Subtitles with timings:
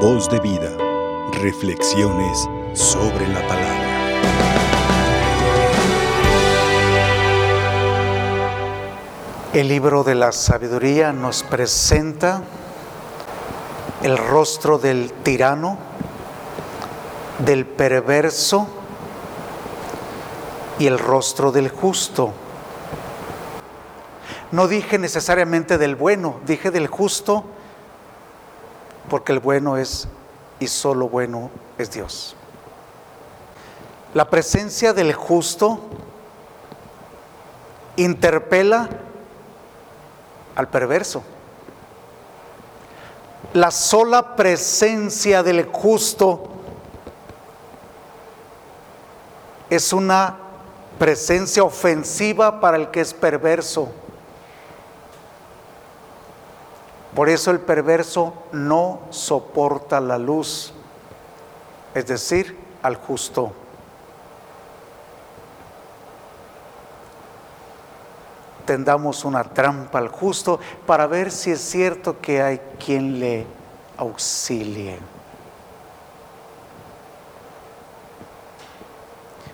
[0.00, 0.76] Voz de vida.
[1.40, 3.86] Reflexiones sobre la palabra.
[9.54, 12.42] El libro de la sabiduría nos presenta
[14.02, 15.78] el rostro del tirano,
[17.38, 18.68] del perverso
[20.78, 22.34] y el rostro del justo.
[24.52, 27.55] No dije necesariamente del bueno, dije del justo,
[29.08, 30.08] porque el bueno es
[30.58, 32.36] y solo bueno es Dios.
[34.14, 35.80] La presencia del justo
[37.96, 38.88] interpela
[40.54, 41.22] al perverso.
[43.52, 46.48] La sola presencia del justo
[49.70, 50.36] es una
[50.98, 53.90] presencia ofensiva para el que es perverso.
[57.16, 60.74] Por eso el perverso no soporta la luz,
[61.94, 63.52] es decir, al justo.
[68.66, 73.46] Tendamos una trampa al justo para ver si es cierto que hay quien le
[73.96, 74.98] auxilie.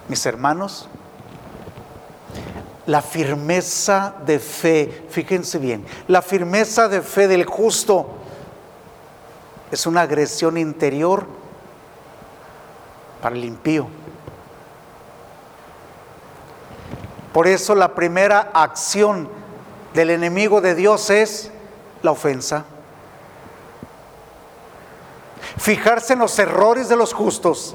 [0.09, 0.89] Mis hermanos,
[2.87, 8.09] la firmeza de fe, fíjense bien, la firmeza de fe del justo
[9.71, 11.27] es una agresión interior
[13.21, 13.89] para el impío.
[17.33, 19.29] Por eso la primera acción
[19.95, 21.51] del enemigo de Dios es
[22.03, 22.65] la ofensa.
[25.57, 27.75] Fijarse en los errores de los justos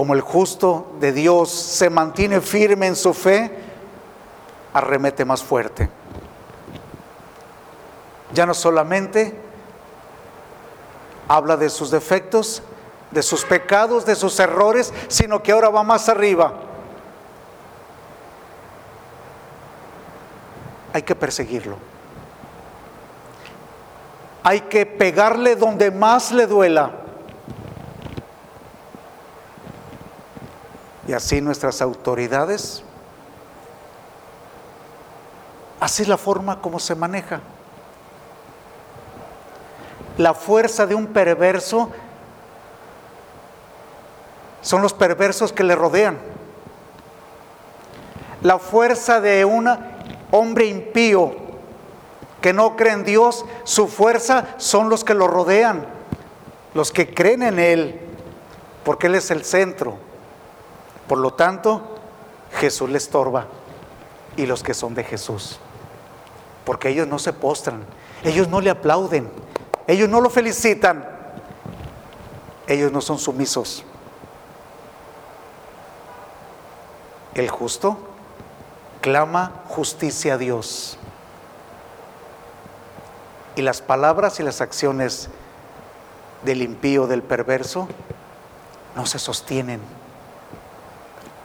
[0.00, 3.54] como el justo de Dios se mantiene firme en su fe,
[4.72, 5.90] arremete más fuerte.
[8.32, 9.38] Ya no solamente
[11.28, 12.62] habla de sus defectos,
[13.10, 16.54] de sus pecados, de sus errores, sino que ahora va más arriba.
[20.94, 21.76] Hay que perseguirlo.
[24.44, 26.99] Hay que pegarle donde más le duela.
[31.08, 32.82] Y así nuestras autoridades,
[35.80, 37.40] así la forma como se maneja.
[40.18, 41.90] La fuerza de un perverso
[44.60, 46.18] son los perversos que le rodean.
[48.42, 49.68] La fuerza de un
[50.30, 51.34] hombre impío
[52.40, 55.86] que no cree en Dios, su fuerza son los que lo rodean,
[56.74, 58.00] los que creen en Él,
[58.84, 60.09] porque Él es el centro.
[61.10, 61.82] Por lo tanto,
[62.60, 63.46] Jesús le estorba
[64.36, 65.58] y los que son de Jesús.
[66.64, 67.84] Porque ellos no se postran,
[68.22, 69.28] ellos no le aplauden,
[69.88, 71.04] ellos no lo felicitan,
[72.68, 73.82] ellos no son sumisos.
[77.34, 77.98] El justo
[79.00, 80.96] clama justicia a Dios.
[83.56, 85.28] Y las palabras y las acciones
[86.44, 87.88] del impío, del perverso,
[88.94, 89.80] no se sostienen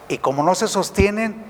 [0.07, 1.43] y como no se sostienen,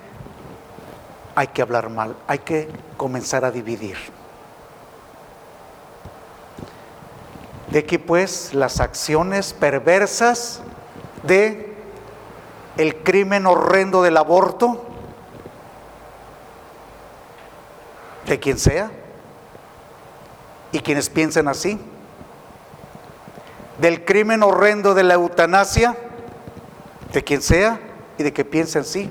[1.36, 3.98] hay que hablar mal, hay que comenzar a dividir.
[7.70, 10.62] De aquí pues las acciones perversas
[11.24, 11.76] de
[12.78, 14.86] el crimen horrendo del aborto,
[18.26, 18.92] de quien sea,
[20.72, 21.80] y quienes piensen así,
[23.80, 25.98] del crimen horrendo de la eutanasia,
[27.12, 27.80] de quien sea,
[28.18, 29.10] y de que piense sí.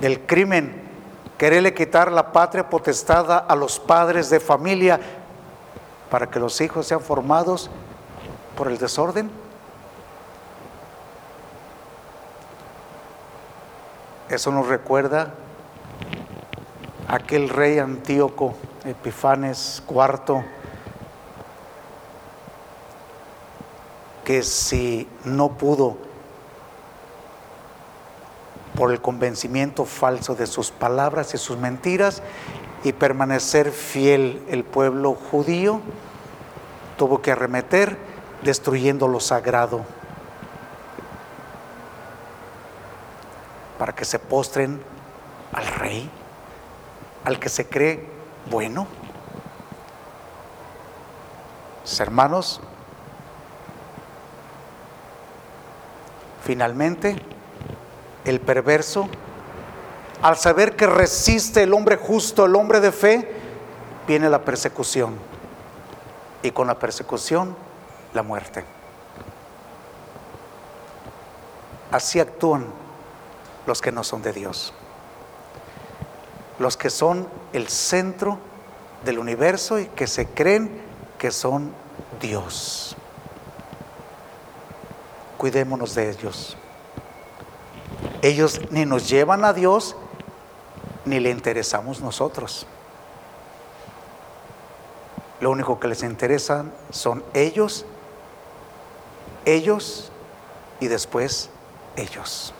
[0.00, 0.82] Del crimen,
[1.38, 5.00] quererle quitar la patria potestada a los padres de familia
[6.10, 7.70] para que los hijos sean formados
[8.56, 9.30] por el desorden.
[14.28, 15.34] Eso nos recuerda
[17.08, 20.44] aquel rey Antíoco Epifanes IV
[24.24, 25.96] que si no pudo
[28.74, 32.22] por el convencimiento falso de sus palabras y sus mentiras
[32.82, 35.80] y permanecer fiel el pueblo judío,
[36.96, 37.96] tuvo que arremeter
[38.42, 39.84] destruyendo lo sagrado
[43.78, 44.82] para que se postren
[45.52, 46.10] al rey,
[47.24, 48.06] al que se cree
[48.50, 48.86] bueno.
[51.98, 52.60] Hermanos,
[56.44, 57.16] Finalmente,
[58.24, 59.08] el perverso
[60.20, 63.30] al saber que resiste el hombre justo, el hombre de fe,
[64.06, 65.16] viene la persecución.
[66.42, 67.56] Y con la persecución,
[68.12, 68.64] la muerte.
[71.90, 72.66] Así actúan
[73.66, 74.72] los que no son de Dios.
[76.58, 78.38] Los que son el centro
[79.04, 80.80] del universo y que se creen
[81.18, 81.72] que son
[82.20, 82.96] Dios.
[85.44, 86.56] Cuidémonos de ellos.
[88.22, 89.94] Ellos ni nos llevan a Dios
[91.04, 92.66] ni le interesamos nosotros.
[95.40, 97.84] Lo único que les interesa son ellos,
[99.44, 100.10] ellos
[100.80, 101.50] y después
[101.96, 102.54] ellos.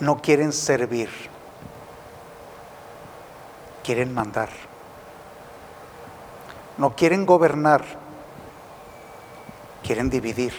[0.00, 1.10] No quieren servir,
[3.84, 4.48] quieren mandar.
[6.78, 7.84] No quieren gobernar,
[9.82, 10.54] quieren dividir.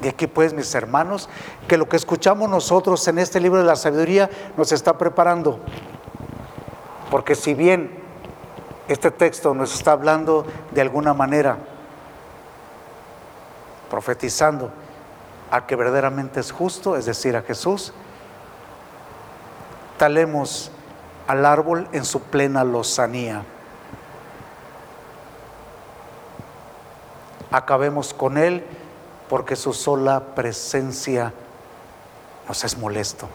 [0.00, 1.28] De aquí pues, mis hermanos,
[1.68, 5.60] que lo que escuchamos nosotros en este libro de la sabiduría nos está preparando.
[7.10, 7.98] Porque si bien
[8.88, 11.58] este texto nos está hablando de alguna manera,
[13.90, 14.70] profetizando
[15.50, 17.92] a que verdaderamente es justo, es decir, a Jesús,
[19.96, 20.70] talemos
[21.26, 23.44] al árbol en su plena lozanía.
[27.50, 28.64] Acabemos con él
[29.28, 31.32] porque su sola presencia
[32.48, 33.28] nos es molesto.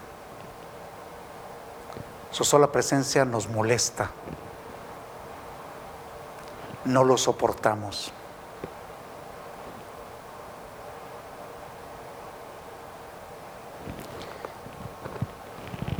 [2.31, 4.09] Su sola presencia nos molesta.
[6.85, 8.13] No lo soportamos.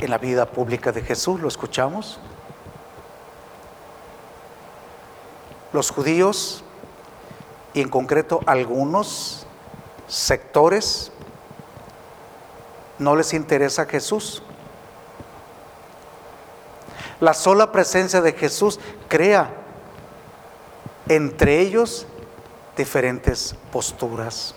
[0.02, 2.18] En la vida pública de Jesús lo escuchamos.
[5.72, 6.64] Los judíos
[7.72, 9.46] y en concreto algunos
[10.08, 11.12] sectores
[12.98, 14.42] no les interesa Jesús.
[17.20, 19.54] La sola presencia de Jesús crea
[21.06, 22.08] entre ellos
[22.76, 24.56] diferentes posturas.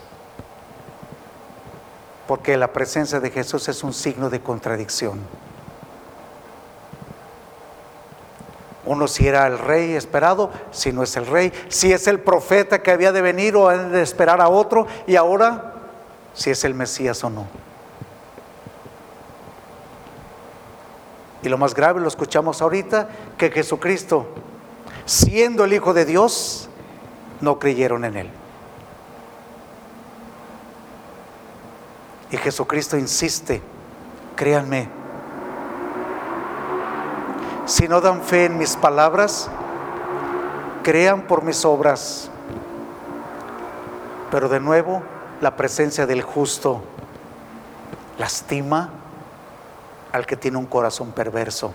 [2.27, 5.19] Porque la presencia de Jesús es un signo de contradicción.
[8.85, 12.83] Uno si era el rey esperado, si no es el rey, si es el profeta
[12.83, 15.73] que había de venir o de esperar a otro, y ahora
[16.35, 17.47] si es el Mesías o no.
[21.41, 23.07] Y lo más grave, lo escuchamos ahorita,
[23.37, 24.27] que Jesucristo,
[25.05, 26.69] siendo el Hijo de Dios,
[27.41, 28.29] no creyeron en Él.
[32.35, 33.61] Y Jesucristo insiste,
[34.35, 34.89] créanme,
[37.65, 39.49] si no dan fe en mis palabras,
[40.83, 42.29] crean por mis obras.
[44.31, 45.01] Pero de nuevo,
[45.39, 46.83] la presencia del justo
[48.17, 48.89] lastima
[50.11, 51.73] al que tiene un corazón perverso.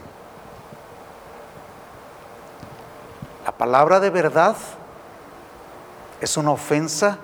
[3.47, 4.57] La palabra de verdad
[6.21, 7.17] es una ofensa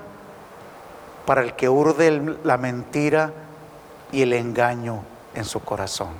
[1.26, 3.32] para el que urde la mentira
[4.12, 5.02] y el engaño
[5.34, 6.14] en su corazón.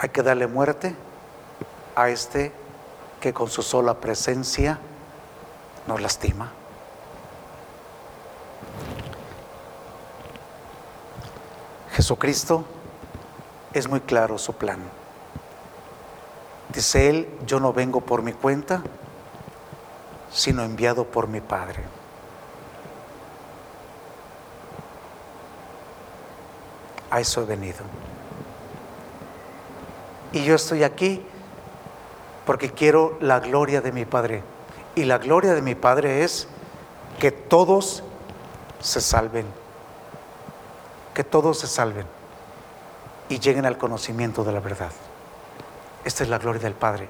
[0.00, 0.96] Hay que darle muerte
[1.94, 2.52] a este
[3.20, 4.78] que con su sola presencia
[5.86, 6.50] nos lastima.
[11.92, 12.64] Jesucristo
[13.72, 14.78] es muy claro su plan.
[16.72, 18.82] Dice él, yo no vengo por mi cuenta,
[20.30, 21.82] sino enviado por mi Padre.
[27.10, 27.78] A eso he venido.
[30.32, 31.24] Y yo estoy aquí
[32.46, 34.42] porque quiero la gloria de mi Padre.
[34.94, 36.46] Y la gloria de mi Padre es
[37.18, 38.04] que todos
[38.80, 39.46] se salven.
[41.14, 42.19] Que todos se salven
[43.30, 44.90] y lleguen al conocimiento de la verdad.
[46.04, 47.08] Esta es la gloria del Padre.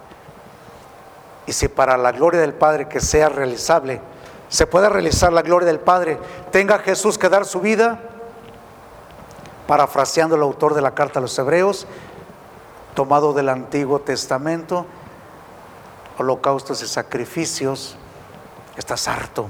[1.47, 4.01] Y si para la gloria del Padre que sea realizable,
[4.51, 6.19] se pueda realizar la gloria del Padre,
[6.53, 7.99] tenga Jesús que dar su vida,
[9.67, 11.87] parafraseando el autor de la carta a los Hebreos,
[12.95, 14.85] tomado del Antiguo Testamento,
[16.19, 17.97] holocaustos y sacrificios,
[18.77, 19.49] estás harto.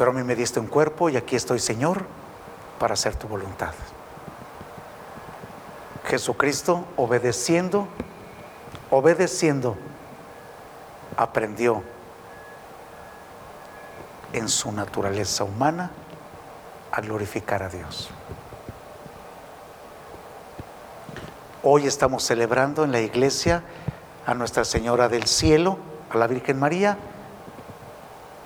[0.00, 2.06] Pero a mí me diste un cuerpo y aquí estoy, Señor,
[2.78, 3.74] para hacer tu voluntad.
[6.06, 7.86] Jesucristo, obedeciendo,
[8.90, 9.76] obedeciendo,
[11.18, 11.82] aprendió
[14.32, 15.90] en su naturaleza humana
[16.92, 18.08] a glorificar a Dios.
[21.62, 23.64] Hoy estamos celebrando en la iglesia
[24.24, 25.76] a Nuestra Señora del Cielo,
[26.08, 26.96] a la Virgen María,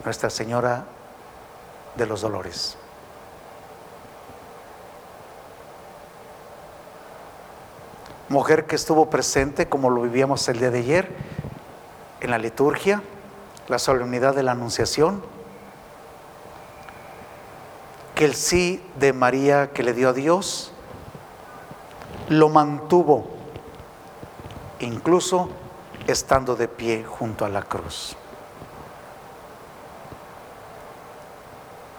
[0.05, 0.87] Nuestra Señora
[1.97, 2.77] de los Dolores.
[8.29, 11.15] Mujer que estuvo presente, como lo vivíamos el día de ayer,
[12.21, 13.03] en la liturgia,
[13.69, 15.23] la solemnidad de la Anunciación,
[18.15, 20.73] que el sí de María que le dio a Dios
[22.29, 23.27] lo mantuvo,
[24.81, 25.51] incluso
[26.07, 28.17] estando de pie junto a la cruz.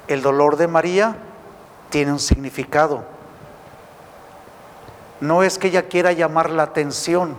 [0.07, 1.15] El dolor de María
[1.89, 3.03] tiene un significado.
[5.19, 7.35] No es que ella quiera llamar la atención,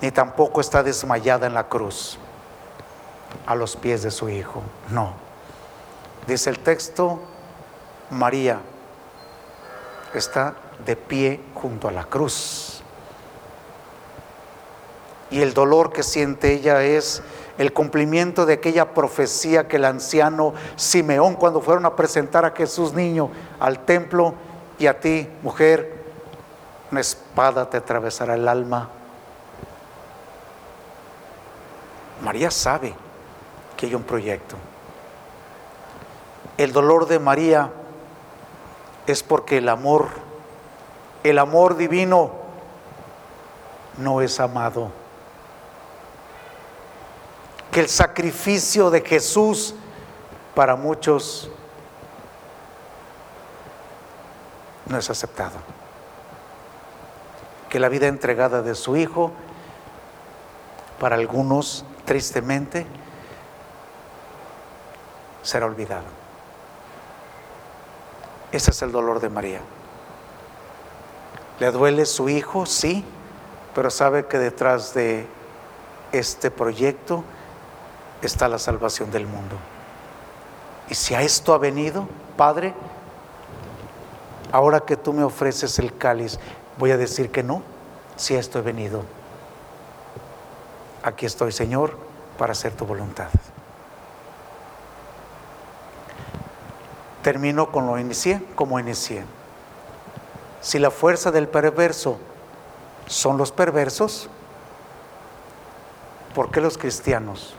[0.00, 2.18] ni tampoco está desmayada en la cruz
[3.46, 4.62] a los pies de su hijo.
[4.90, 5.12] No.
[6.26, 7.20] Dice el texto,
[8.10, 8.60] María
[10.14, 10.54] está
[10.84, 12.82] de pie junto a la cruz.
[15.30, 17.22] Y el dolor que siente ella es
[17.58, 22.92] el cumplimiento de aquella profecía que el anciano Simeón cuando fueron a presentar a Jesús
[22.94, 23.30] niño
[23.60, 24.34] al templo
[24.78, 26.04] y a ti, mujer,
[26.90, 28.88] una espada te atravesará el alma.
[32.22, 32.94] María sabe
[33.76, 34.56] que hay un proyecto.
[36.56, 37.70] El dolor de María
[39.06, 40.08] es porque el amor,
[41.22, 42.32] el amor divino
[43.98, 45.03] no es amado.
[47.74, 49.74] Que el sacrificio de Jesús
[50.54, 51.50] para muchos
[54.86, 55.56] no es aceptado.
[57.68, 59.32] Que la vida entregada de su Hijo,
[61.00, 62.86] para algunos, tristemente,
[65.42, 66.06] será olvidado.
[68.52, 69.60] Ese es el dolor de María.
[71.58, 73.04] Le duele su hijo, sí,
[73.74, 75.26] pero sabe que detrás de
[76.12, 77.24] este proyecto
[78.26, 79.56] está la salvación del mundo.
[80.88, 82.74] Y si a esto ha venido, Padre,
[84.52, 86.38] ahora que tú me ofreces el cáliz,
[86.78, 87.62] voy a decir que no,
[88.16, 89.02] si a esto he venido.
[91.02, 91.96] Aquí estoy, Señor,
[92.38, 93.28] para hacer tu voluntad.
[97.22, 99.24] Termino con lo inicié, como inicié.
[100.60, 102.18] Si la fuerza del perverso
[103.06, 104.28] son los perversos,
[106.34, 107.54] ¿por qué los cristianos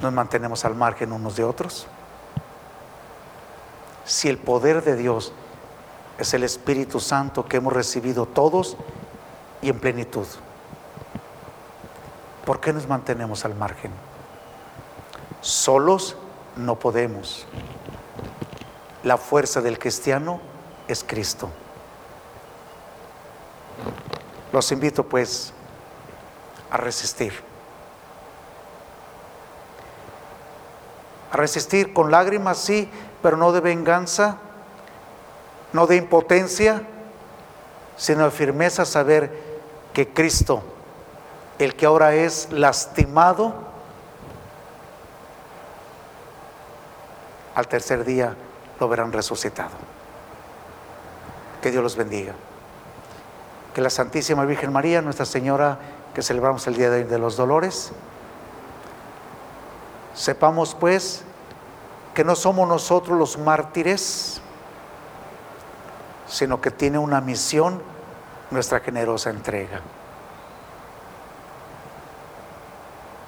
[0.00, 1.86] nos mantenemos al margen unos de otros?
[4.04, 5.32] Si el poder de Dios
[6.18, 8.76] es el Espíritu Santo que hemos recibido todos
[9.62, 10.26] y en plenitud,
[12.44, 13.90] ¿por qué nos mantenemos al margen?
[15.40, 16.16] Solos
[16.56, 17.46] no podemos.
[19.02, 20.40] La fuerza del cristiano
[20.88, 21.50] es Cristo.
[24.52, 25.52] Los invito pues
[26.70, 27.53] a resistir.
[31.34, 32.88] A resistir con lágrimas, sí,
[33.20, 34.38] pero no de venganza,
[35.72, 36.84] no de impotencia,
[37.96, 39.32] sino de firmeza saber
[39.92, 40.62] que Cristo,
[41.58, 43.52] el que ahora es lastimado,
[47.56, 48.36] al tercer día
[48.78, 49.72] lo verán resucitado.
[51.60, 52.34] Que Dios los bendiga.
[53.74, 55.80] Que la Santísima Virgen María, Nuestra Señora,
[56.14, 57.90] que celebramos el Día de, los Dolores,
[60.14, 61.22] sepamos pues
[62.14, 64.40] que no somos nosotros los mártires,
[66.28, 67.82] sino que tiene una misión
[68.50, 69.80] nuestra generosa entrega.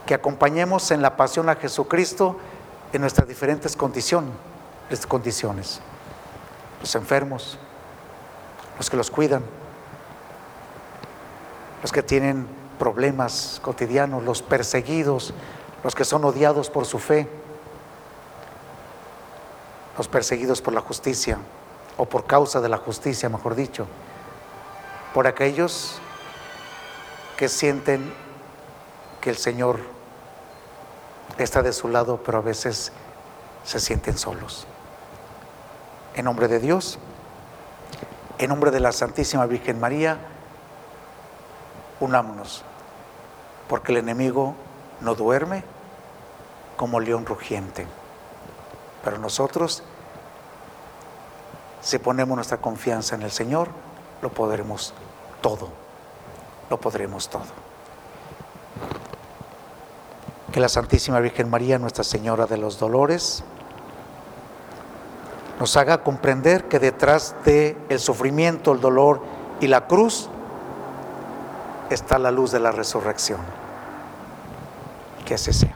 [0.06, 2.38] Que acompañemos en la pasión a Jesucristo
[2.92, 5.80] en nuestras diferentes condiciones.
[6.80, 7.58] Los enfermos,
[8.78, 9.42] los que los cuidan,
[11.82, 12.46] los que tienen
[12.78, 15.34] problemas cotidianos, los perseguidos,
[15.86, 17.28] los que son odiados por su fe,
[19.96, 21.38] los perseguidos por la justicia,
[21.96, 23.86] o por causa de la justicia, mejor dicho,
[25.14, 26.00] por aquellos
[27.36, 28.12] que sienten
[29.20, 29.78] que el Señor
[31.38, 32.90] está de su lado, pero a veces
[33.62, 34.66] se sienten solos.
[36.16, 36.98] En nombre de Dios,
[38.38, 40.18] en nombre de la Santísima Virgen María,
[42.00, 42.64] unámonos,
[43.68, 44.56] porque el enemigo
[45.00, 45.75] no duerme
[46.76, 47.86] como león rugiente.
[49.04, 49.82] Pero nosotros,
[51.80, 53.68] si ponemos nuestra confianza en el Señor,
[54.22, 54.94] lo podremos
[55.40, 55.68] todo,
[56.70, 57.44] lo podremos todo.
[60.52, 63.44] Que la Santísima Virgen María, Nuestra Señora de los Dolores,
[65.60, 69.20] nos haga comprender que detrás de sufrimiento, el dolor
[69.60, 70.28] y la cruz
[71.90, 73.40] está la luz de la resurrección.
[75.24, 75.75] Que así sea.